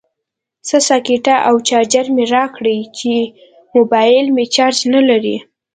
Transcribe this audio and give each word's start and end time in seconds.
سه 0.67 0.77
ساکټه 0.87 1.35
او 1.47 1.55
چارجر 1.67 2.05
مې 2.15 2.25
راکړئ 2.35 2.79
چې 2.97 3.11
موبایل 3.75 4.25
مې 4.35 4.45
چارج 4.55 4.79
نلري 4.93 5.37